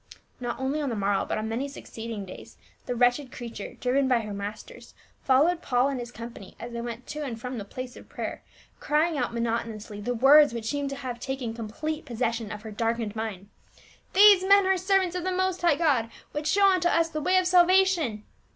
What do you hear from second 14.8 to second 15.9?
vants of the most hie^h